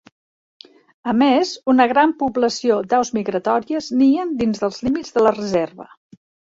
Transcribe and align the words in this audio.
A 1.11 1.13
més, 1.17 1.51
una 1.75 1.87
gran 1.93 2.15
població 2.23 2.81
d'aus 2.95 3.13
migratòries 3.19 3.93
nien 4.03 4.37
dins 4.43 4.65
dels 4.67 4.85
límits 4.89 5.19
de 5.19 5.29
la 5.29 5.39
reserva. 5.43 5.93